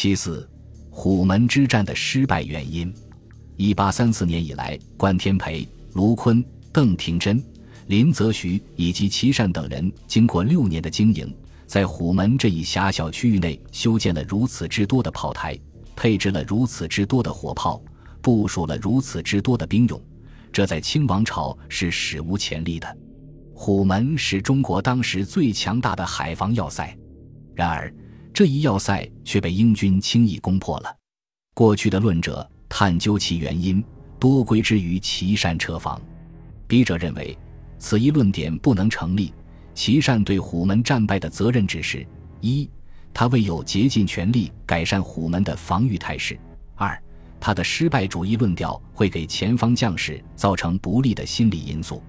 [0.00, 0.48] 其次，
[0.92, 2.94] 虎门之战的失败原因。
[3.56, 6.40] 一八三四年以来，关天培、卢坤、
[6.72, 7.42] 邓廷珍、
[7.88, 15.58] 林则徐以及琦善等人经过六年的经营，在虎门这一狭小区域内修建了如此之多的炮台，
[15.96, 17.82] 配置了如此之多的火炮，
[18.22, 20.00] 部署了如此之多的兵勇，
[20.52, 22.96] 这在清王朝是史无前例的。
[23.52, 26.96] 虎门是中国当时最强大的海防要塞，
[27.52, 27.92] 然而
[28.38, 30.96] 这一要塞却被英军轻易攻破了。
[31.54, 33.84] 过去的论者探究其原因，
[34.16, 36.00] 多归之于琦善车防。
[36.68, 37.36] 笔者认为，
[37.80, 39.34] 此一论点不能成立。
[39.74, 42.06] 琦善对虎门战败的责任只是：
[42.40, 42.70] 一，
[43.12, 46.36] 他未有竭尽全力改善虎门的防御态势；
[46.76, 46.96] 二，
[47.40, 52.00] 他的失败主义论调会给前方将士造成不利的心理因素。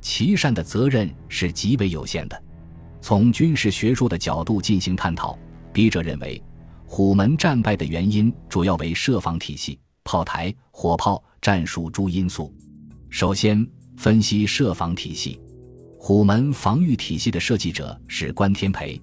[0.00, 2.42] 琦善的责任是极为有限的。
[3.02, 5.38] 从军事学术的角度进行探讨，
[5.76, 6.42] 笔者认为，
[6.86, 12.50] 虎门战败的原因主要为设防体系、炮台、火炮、战术诸因素。
[13.10, 15.38] 首先，分析设防体系。
[15.98, 18.98] 虎门防御体系的设计者是关天培，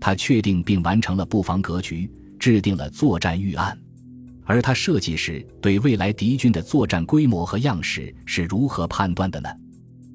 [0.00, 3.76] 他确定并完成了布防格局，制定了作战预案。
[4.44, 9.48] 而他设计时对未来敌军的作战规模和样式是如何判断的呢？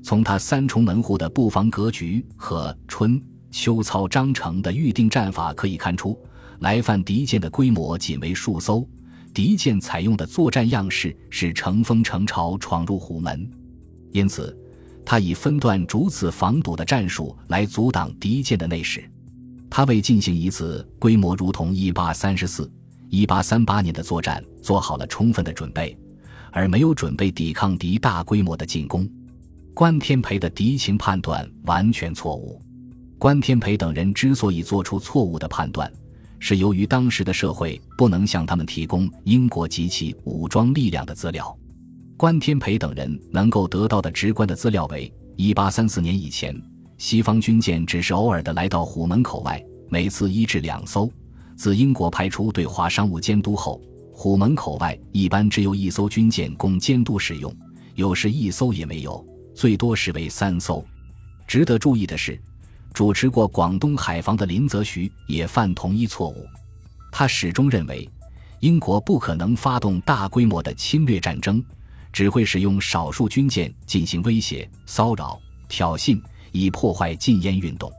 [0.02, 3.22] 从他三重门户的布防格局和春
[3.60, 6.16] 秋操章程的预定战法可以看出，
[6.60, 8.88] 来犯敌舰的规模仅为数艘，
[9.34, 13.50] 敌舰采用的作战样式是乘风乘潮闯入虎门，
[14.12, 14.56] 因此，
[15.04, 19.04] 他以分段逐次防堵的战术来阻挡敌舰的内势。
[19.72, 22.72] 他为进行一次规模如同一八三十四、
[23.10, 25.98] 一八三八年的作战做好了充分的准备，
[26.52, 29.10] 而没有准备抵抗敌大规模的进攻。
[29.74, 32.62] 关天培的敌情判断完全错误。
[33.20, 35.92] 关天培等人之所以做出错误的判断，
[36.38, 41.58] 是由于当时的社会不能向他们提供英国及其武装力量的资料。
[42.16, 46.56] 关天培等人能够得到的直观的资料为：一八三四年以前，
[47.00, 51.12] 西方军舰只是偶尔的来到虎门口外，每次一至两艘。
[51.56, 57.52] 自英国派出对华商务监督后，虎门口外一般只有一艘军舰供监督使用，
[57.96, 59.26] 有时一艘也没有。
[59.56, 60.86] 最多时为三艘。
[61.48, 62.40] 值得注意的是，
[62.94, 66.46] 主持过广东海防的林则徐也犯同一错误。
[67.12, 68.10] 他始终认为，
[68.60, 71.64] 英国不可能发动大规模的侵略战争，
[72.12, 75.40] 只会使用少数军舰进行威胁、骚扰、
[75.70, 76.20] 挑衅，
[76.52, 77.92] 以破坏禁烟运动。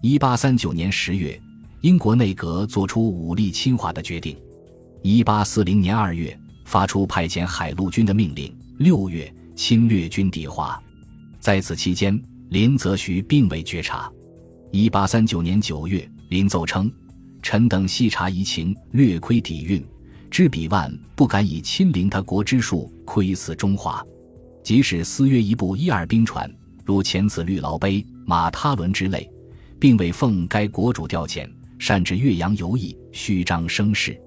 [0.00, 1.40] 一八三九年十月，
[1.80, 4.36] 英国内阁作出武力侵华的决定。
[5.02, 8.52] 一八四零年二月，发出派遣海陆军的命令。
[8.78, 10.80] 六月，侵略军抵华。
[11.38, 12.20] 在此期间，
[12.50, 14.10] 林则徐并未觉察。
[14.74, 16.90] 一八三九年九月，林奏称
[17.44, 19.84] ：“臣等细察疑情，略窥底蕴，
[20.30, 24.02] 知彼万不敢以亲临他国之术窥伺中华。
[24.64, 26.50] 即使私约一部一二兵船，
[26.86, 29.30] 如前此绿劳碑、马他伦之类，
[29.78, 31.46] 并未奉该国主调遣，
[31.78, 34.18] 擅至岳阳游弋，虚张声势。”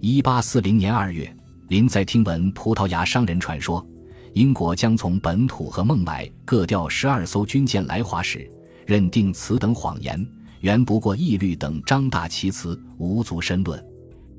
[0.00, 1.30] 一八四零年二月，
[1.68, 3.86] 林在听闻葡萄牙商人传说。
[4.32, 8.50] 英国将从本土和孟买各调十二艘军舰来华时，
[8.86, 10.26] 认定此等谎言，
[10.60, 13.82] 原不过义律等张大其词，无足申论。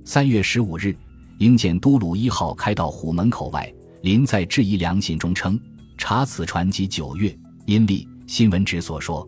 [0.05, 0.95] 三月十五日，
[1.37, 5.59] 英舰都鲁一号开到虎门口外，林在质疑良信中称
[5.97, 9.27] ：“查此船即九月，阴历新闻纸所说，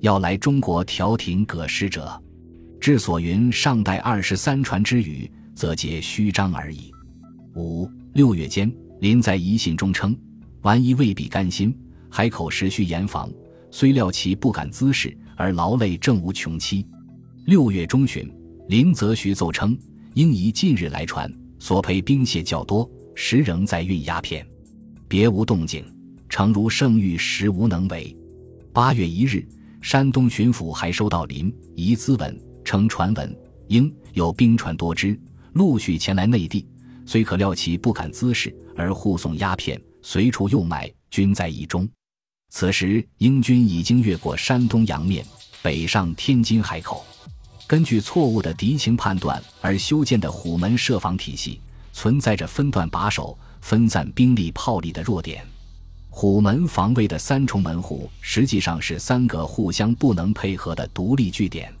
[0.00, 2.22] 要来中国调停葛使者，
[2.80, 6.92] 至所云尚待二十三船之语，则皆虚张而已。”
[7.56, 8.72] 五六月间。
[9.00, 10.16] 林在遗信中称
[10.62, 11.76] ：“万一未必甘心，
[12.08, 13.28] 海口时需严防，
[13.72, 16.86] 虽料其不敢滋事，而劳累正无穷期。”
[17.46, 18.32] 六月中旬，
[18.68, 19.76] 林则徐奏称
[20.14, 21.28] ：“应宜近日来船，
[21.58, 24.46] 所赔兵械较多，时仍在运鸦片，
[25.08, 25.84] 别无动静，
[26.28, 28.14] 诚如圣谕，实无能为。”
[28.72, 29.44] 八月一日，
[29.80, 33.36] 山东巡抚还收到林遗资文，称传闻
[33.68, 35.18] 应有兵船多支，
[35.54, 36.64] 陆续前来内地。
[37.04, 41.88] 虽可料其不敢滋事，而护送鸦片，随处又买，均在意中。
[42.54, 45.24] 此时，英军已经越过山东阳面，
[45.62, 47.02] 北上天津海口。
[47.66, 51.58] 根据错误的敌情判断而修建的虎门设防体系，
[51.94, 55.42] 存在着分段把守、分散兵力、炮力的弱点。
[56.10, 61.72] 虎门防卫的三重门户实际上是三个互相不能配合的独立据点：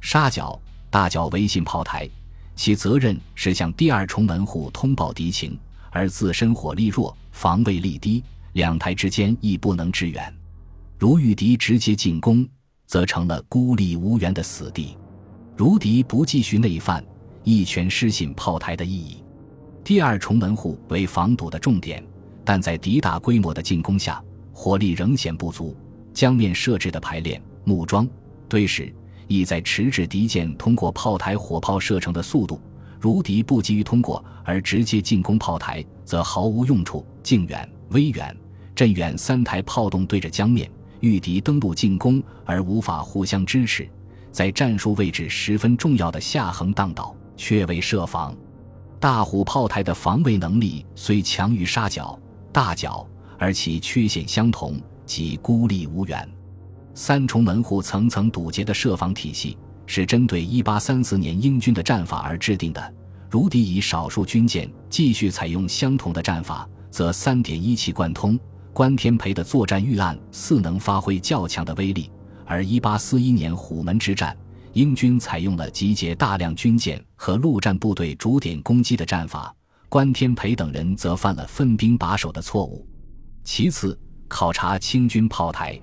[0.00, 0.56] 沙角、
[0.90, 2.08] 大角维信炮台。
[2.54, 5.58] 其责任是向第二重门户通报敌情，
[5.90, 8.22] 而自身火力弱、防卫力低，
[8.54, 10.32] 两台之间亦不能支援。
[10.96, 12.48] 如遇敌直接进攻，
[12.86, 14.96] 则成了孤立无援的死地；
[15.56, 17.04] 如敌不继续内犯，
[17.42, 19.24] 一拳失信炮台的意义。
[19.82, 22.02] 第二重门户为防堵的重点，
[22.44, 24.22] 但在敌大规模的进攻下，
[24.52, 25.76] 火力仍显不足。
[26.12, 28.08] 江面设置的排练、木桩、
[28.48, 28.94] 堆石，
[29.26, 32.60] 意在迟滞敌舰通过炮台火炮射程的速度。
[33.00, 37.04] 如敌不急于通过而直接进攻炮台，则毫无用处。
[37.22, 38.34] 近远、微远、
[38.74, 43.88] 镇远三台炮洞对着江面，遇敌登陆进攻而无法互相支持，
[44.32, 48.34] 在战术位置十分重要的下横荡岛却未设防。
[48.98, 52.18] 大虎炮台的防卫能力虽强于沙角、
[52.50, 53.06] 大角，
[53.38, 54.80] 而其缺陷相同。
[55.06, 56.26] 即孤立无援，
[56.94, 59.54] 三重门户层层堵截的设防体系
[59.84, 62.94] 是针对1834年英军的战法而制定的。
[63.28, 68.40] 如敌以少数军舰继续采用相同的战法，则三点一气贯通，
[68.74, 72.10] 关天培的作战预案似能发挥较强的威力。
[72.44, 74.36] 而1841年虎门之战，
[74.74, 79.54] 英军采用了集结大量军舰和陆战部队逐点攻击的战法，
[79.88, 82.86] 关天培等人则犯了分兵把守的错误。
[83.44, 83.98] 其次。
[84.26, 85.78] 考察清军炮台，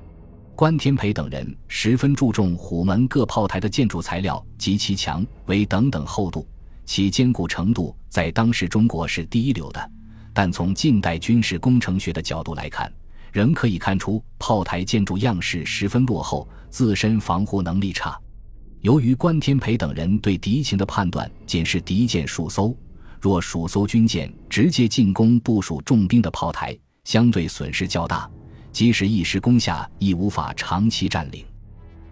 [0.55, 6.45] 关天培等人十分注重虎门各炮台的建筑材料及其墙围等等厚度，
[6.83, 9.91] 其坚固程度在当时中国是第一流的。
[10.33, 12.91] 但从近代军事工程学的角度来看，
[13.31, 18.17] 仍可以看出炮台建筑样式十分落后，自身防护能力差。
[18.81, 22.75] 由于关天培等人对敌情的判断仅是敌舰数艘，
[23.19, 28.29] 若数艘军舰直接进攻部署重兵的炮台，相对损失较大。
[28.71, 31.45] 即使一时攻下，亦无法长期占领。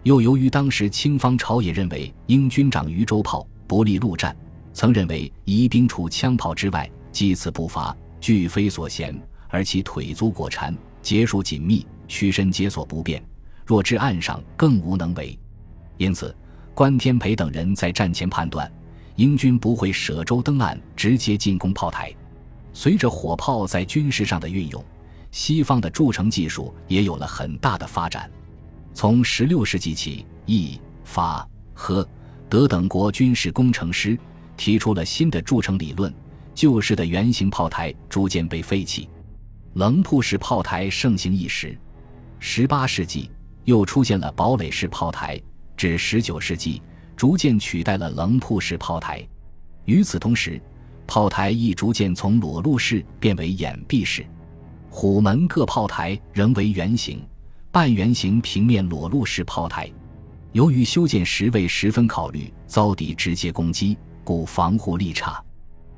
[0.02, 4.36] 又由于当时清方朝野认为英军长于舟炮，不利陆战，
[4.72, 9.18] 曾认为移兵除枪炮之外，计此不伐俱非所嫌，
[9.48, 13.22] 而其腿足裹缠，结束紧密，屈身解锁不便，
[13.64, 15.38] 若至岸上，更无能为。
[15.96, 16.34] 因此，
[16.74, 18.70] 关天培等人在战前判断，
[19.16, 22.14] 英军不会舍舟登岸，直接进攻炮台。
[22.72, 24.84] 随着火炮在军事上的运用。
[25.32, 28.28] 西方的筑城技术也有了很大的发展。
[28.92, 32.04] 从16世纪起，意、法、和、
[32.48, 34.18] 德等国军事工程师
[34.56, 36.12] 提出了新的筑城理论，
[36.60, 39.08] 旧式的圆形炮台逐渐被废弃，
[39.76, 41.74] 棱铺式炮台盛行一时。
[42.38, 43.30] 18世纪
[43.64, 45.40] 又出现了堡垒式炮台，
[45.74, 46.82] 至19世纪
[47.16, 49.26] 逐渐取代了棱铺式炮台。
[49.86, 50.60] 与此同时，
[51.06, 54.22] 炮台亦逐渐从裸露式变为掩蔽式。
[54.90, 57.26] 虎门各炮台仍为圆形、
[57.72, 59.90] 半圆形平面裸露式炮台，
[60.52, 65.42] 由于修建时未十分考虑遭敌直接攻击，故防护力差。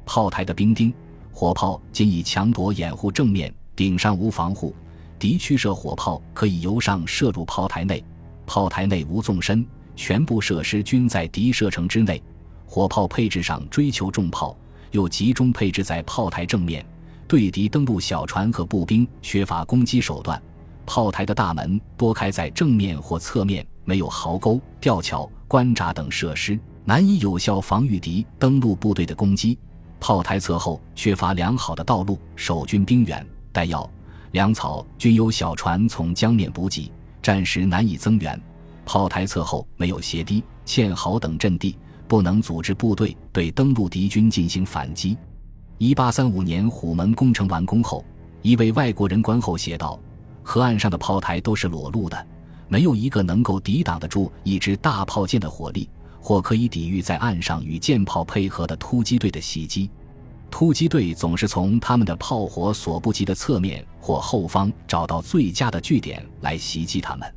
[0.04, 0.92] 炮台的兵丁、
[1.32, 4.74] 火炮仅以墙垛掩护正面，顶上无防护，
[5.18, 8.04] 敌驱射火炮可以由上射入炮台内。
[8.46, 9.64] 炮台内无纵深，
[9.94, 12.22] 全部设施均在敌射程之内。
[12.66, 14.56] 火炮配置上追求重炮，
[14.90, 16.84] 又集中配置在炮台正面。
[17.28, 20.42] 对敌登陆小船和步兵缺乏攻击手段，
[20.84, 29.58] 炮台的大门多开在正面或侧面，没有壕沟、吊桥、关闸等设施，难以有效防御敌登陆部队的攻击。
[30.02, 33.88] 炮台侧后缺乏良好的道路，守军兵员、弹药、
[34.32, 36.90] 粮草均由小船从江面补给，
[37.22, 38.38] 战时难以增援。
[38.84, 41.78] 炮台侧后没有斜堤、堑壕等阵地，
[42.08, 45.16] 不能组织部队对登陆敌军进行反击。
[45.78, 48.04] 一八三五年，虎门工程完工后，
[48.42, 49.96] 一位外国人观后写道
[50.42, 52.26] ：“河岸上的炮台都是裸露的，
[52.66, 55.88] 没有一个能够抵挡得住一支大炮舰的火力，
[56.20, 59.88] 或可以抵御在岸上与舰炮配合的突击队的袭击。
[60.52, 67.34] 突击队总是从他们的炮火所不及的侧面或后方找到最佳的据点来袭击他们。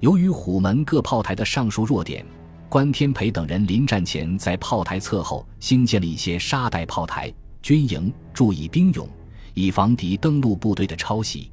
[0.00, 2.24] 由于虎门各炮台的上述弱点，
[2.70, 9.06] 关天培等人临战前在炮台侧后兴建了一些沙袋炮台。”军营注意兵勇，
[9.52, 11.50] 以防敌登陆部队的抄袭。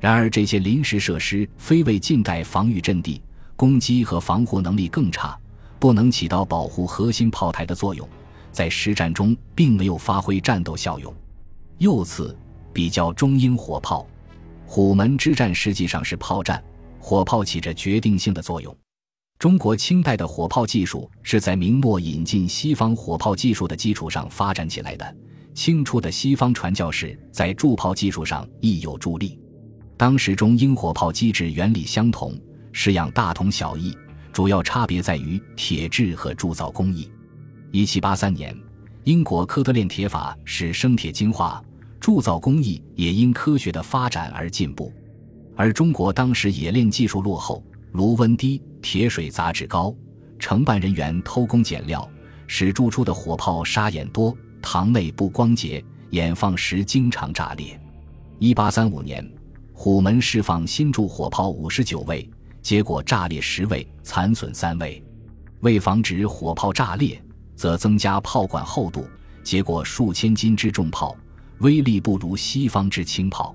[0.00, 3.22] 然而，这些临时设施非为近代防御阵地，
[3.54, 5.38] 攻击和防护能力更差，
[5.78, 8.08] 不能起到保护核心炮台的作用，
[8.52, 11.12] 在实战中并没有发挥战斗效用。
[11.78, 12.36] 又次
[12.72, 14.06] 比较中英火炮，
[14.66, 16.62] 虎门之战实际上是炮战，
[17.00, 18.76] 火炮起着决定性的作用。
[19.38, 25.16] 中国清代的火炮技术是在明末引进西方火炮技术的基础上发展起来的。
[25.52, 29.38] 清初的西方传教士在铸炮技术上亦有助力。
[29.98, 32.34] 当时中英火炮机制原理相同，
[32.72, 33.94] 式样大同小异，
[34.32, 37.11] 主要差别在于铁制和铸造工艺。
[37.74, 38.54] 一七八三年，
[39.04, 41.64] 英国科特炼铁法使生铁精化，
[41.98, 44.92] 铸造工艺也因科学的发展而进步。
[45.56, 49.94] 而中国当时冶炼技术落后，炉温低，铁水杂质高，
[50.38, 52.06] 承办人员偷工减料。
[52.46, 57.80] 使铸出的火炮沙眼多，膛内不光洁，眼放时经常炸裂。
[58.38, 59.26] 一八三五年，
[59.72, 62.28] 虎门释放新铸火炮五十九位，
[62.60, 65.02] 结果炸裂十位，残损三位。
[65.60, 67.18] 为防止火炮炸裂，
[67.62, 69.06] 则增加炮管厚度，
[69.44, 71.16] 结果数千斤之重炮，
[71.58, 73.54] 威力不如西方之轻炮。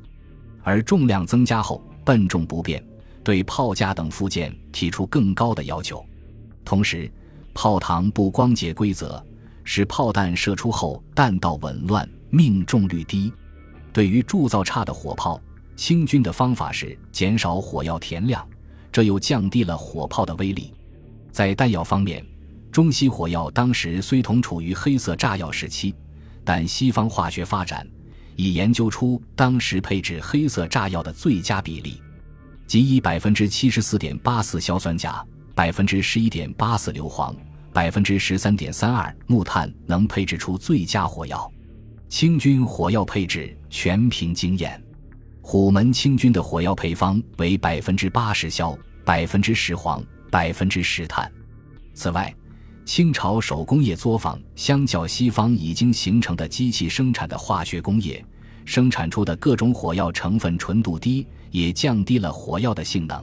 [0.64, 2.82] 而重量增加后，笨重不便，
[3.22, 6.06] 对炮架等附件提出更高的要求。
[6.64, 7.12] 同时，
[7.54, 9.22] 炮膛不光洁规则，
[9.66, 13.30] 使炮弹射出后弹道紊乱，命中率低。
[13.92, 15.38] 对于铸造差的火炮，
[15.76, 18.48] 清军的方法是减少火药填量，
[18.90, 20.74] 这又降低了火炮的威力。
[21.30, 22.26] 在弹药方面，
[22.78, 25.96] 中西火药当时虽同处于黑色炸药时期，
[26.44, 27.84] 但西方化学发展
[28.36, 32.00] 已研究出当时配置黑色炸药的最佳比例，
[32.68, 37.36] 即以百分之七十四点八四硝酸钾、百分之十一点八四硫磺、
[37.74, 41.52] 百分之十三点三二木炭能配置出最佳火药。
[42.10, 44.80] 清军火药配置全凭经验，
[45.42, 50.00] 虎门清军的火药配方为百分之八十硝、百分之十黄。
[50.30, 51.32] 百分之十碳。
[51.96, 52.32] 此外，
[52.88, 58.24] 清朝手工业作坊相较西方已经形成的机器生产的化学工业，
[58.64, 63.22] 生产出的各种火药成分纯度低，也降低了火药的性能。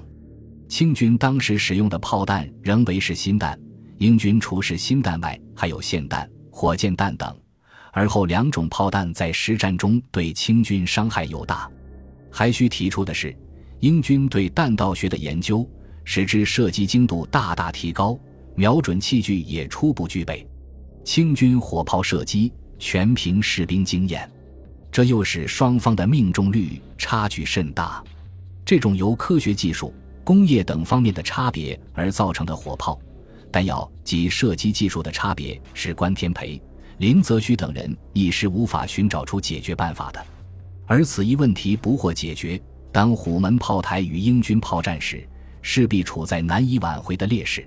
[0.68, 3.59] 清军当时使用的炮弹仍为是新弹，
[3.97, 7.35] 英军除是新弹外，还有霰弹、火箭弹等。
[7.90, 11.71] 而后两种炮弹在实战中对清军伤害尤大。
[12.30, 13.35] 还需提出的是，
[13.80, 15.66] 英军对弹道学的研究。
[16.06, 18.18] 使之射击精度大大提高，
[18.55, 20.47] 瞄准器具也初步具备。
[21.05, 24.31] 清军火炮射击全凭士兵经验，
[24.91, 28.03] 这又使双方的命中率差距甚大。
[28.65, 29.93] 这种由科学技术、
[30.25, 32.99] 工业等方面的差别而造成的火炮
[33.53, 36.61] 弹药及射击技术的差别，是关天培、
[36.99, 40.25] 林则徐等人一时无法寻找出解决办法的。
[40.87, 45.27] 而此一问题不获解决，当虎门炮台与英军炮战时。
[45.67, 47.67] 势必处在难以挽回的劣势。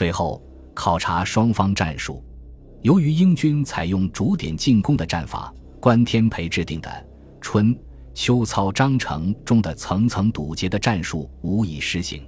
[0.00, 0.42] 最后
[0.72, 2.24] 考察双方战术，
[2.80, 7.06] 由于英军采用逐点进攻的战法，关天培制定的
[7.38, 7.78] 春
[8.14, 12.18] 秋操章程中的层层堵截的战术无以施行；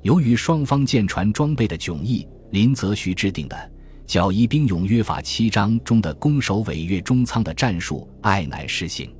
[0.00, 3.70] 由于双方舰船装备的迥异，林则徐制定的
[4.06, 9.14] 剿夷兵勇约法七章中的攻守违越中仓的战术爱难施行。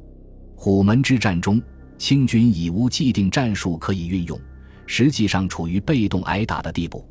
[0.56, 1.60] 虎门之战中，
[1.98, 4.40] 清军已无既定战术可以运用。
[4.86, 7.06] 实际上处于被动挨打的地步。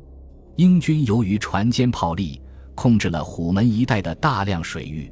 [0.56, 2.40] 英军由于船坚炮利，
[2.74, 5.10] 控制了虎门一带的大量水域，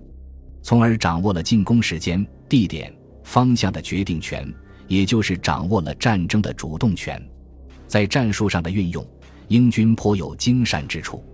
[0.62, 2.94] 从而掌握了进攻时间、地点、
[3.24, 4.52] 方向的决定权，
[4.86, 7.20] 也就是掌握了战争的主动权。
[7.86, 9.06] 在战术上的运用，
[9.48, 11.24] 英军颇有精善之处。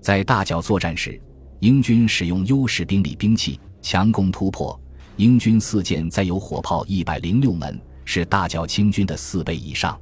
[0.00, 1.20] 在大角作战时，
[1.58, 4.78] 英军使用优势兵力兵器强攻突破。
[5.16, 10.00] 英军四舰载有火炮一百零六门，是大角清军的四倍以上。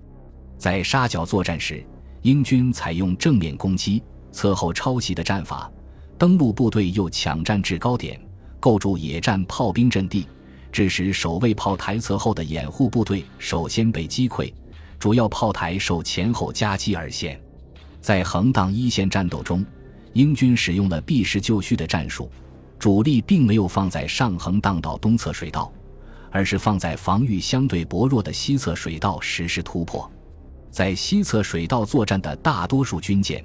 [0.58, 1.82] 在沙角作战时，
[2.26, 4.02] 英军采用正面攻击、
[4.32, 5.70] 侧后抄袭的战法，
[6.18, 8.20] 登陆部队又抢占制高点，
[8.58, 10.26] 构筑野战炮兵阵地，
[10.72, 14.52] 致使守卫炮台侧后的掩护部队首先被击溃，
[14.98, 17.40] 主要炮台受前后夹击而陷。
[18.00, 19.64] 在横荡一线战斗中，
[20.12, 22.28] 英军使用了避实就虚的战术，
[22.76, 25.72] 主力并没有放在上横荡道东侧水道，
[26.32, 30.10] 而是放在防御相对薄弱的西侧水道实施突破。
[30.76, 33.42] 在西侧水道作战的大多数军舰，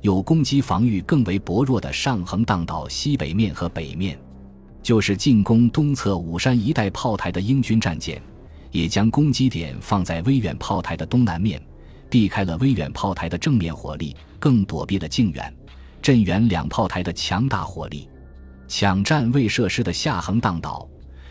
[0.00, 4.16] 有攻击防御更为薄弱的上横荡道西北面和北面；
[4.80, 8.22] 就是进攻东侧武山一带炮台的英军战舰，
[8.70, 11.60] 也将攻击点放在威远炮台的东南面，
[12.08, 15.52] 避开了威远炮台的正面火力，更躲避了靖远、
[16.00, 18.08] 镇远两炮台的强大火力，
[18.68, 20.88] 抢占未设施的下横荡岛。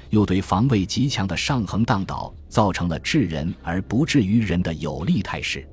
[0.09, 5.67] 又对防卫极强的上横荡岛造成了致人而不至于人的有利态势。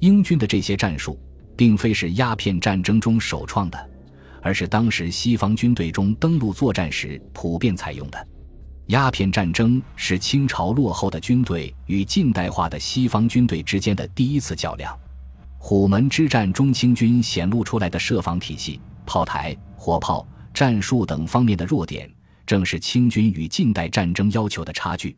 [0.00, 1.18] 英军的这些战术，
[1.56, 3.90] 并非是鸦片战争中首创的，
[4.42, 8.28] 而是当时西方军队中登陆作战时普遍采用的。
[8.86, 14.98] 鸦片战争是清朝落后的军队与近代化的西方军队之间的第一次较量。
[15.58, 22.10] 虎门之战中，清军显露出来的设防体系、炮台、火炮、战术等方面的弱点。
[22.46, 25.16] 正是清军与近代战争要求的差距，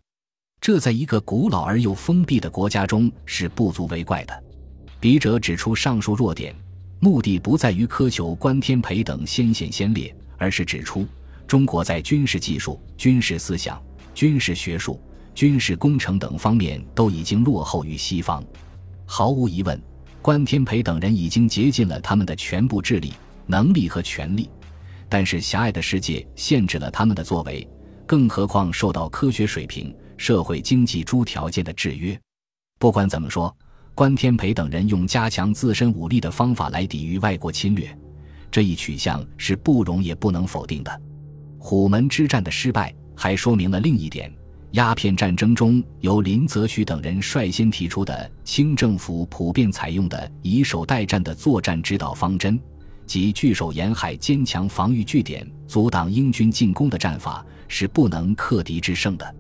[0.60, 4.44] 这在一个古老而又封闭的国家中是不足为怪的。
[5.00, 6.54] 笔者指出上述弱点，
[7.00, 11.06] 目的不在于苛求关天培等先贤先烈，而是指出
[11.46, 13.82] 中国在军事技术、军事思想、
[14.14, 15.00] 军事学术、
[15.34, 18.44] 军事工程等方面都已经落后于西方。
[19.06, 19.80] 毫无疑问，
[20.20, 23.12] 关天培等人已经竭尽了他们的全部智力。
[23.44, 24.48] 能力和权力，
[25.12, 27.68] 但是狭隘的世界限制了他们的作为，
[28.06, 32.18] 更何况受到科学水平、社会经济诸条件的制约。
[32.78, 33.54] 不管怎么说，
[33.94, 37.94] 关天培等人用加强自身武力的方法来抵御外国侵略，
[38.50, 41.00] 这一取向是不容也不能否定的。
[41.58, 44.32] 虎门之战的失败，还说明了另一点。
[44.70, 52.58] 鸦片战争中，由林则徐等人率先提出的清政府普遍采用的以守待战的作战指导方针，
[53.12, 59.36] 即据守沿海坚强防御据点、阻挡英军进攻的战法，是不能克敌制胜的。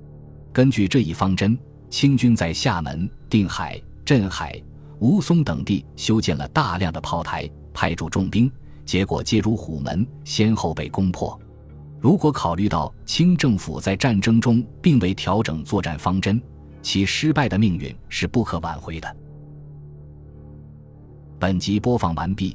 [0.52, 4.62] 根据这一方针，清军在厦门、定海、镇海、
[4.98, 8.52] 吴淞等地修建了大量的炮台，派驻重兵，
[8.84, 11.40] 结果皆如虎门，先后被攻破。
[11.98, 16.38] 如果考虑到清政府在战争中并未调整作战方针，
[16.82, 19.16] 其失败的命运是不可挽回的。
[21.38, 22.54] 本集播放完毕，